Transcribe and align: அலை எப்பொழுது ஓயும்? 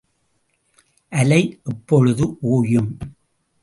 அலை 1.11 1.61
எப்பொழுது 1.63 2.37
ஓயும்? 2.41 2.97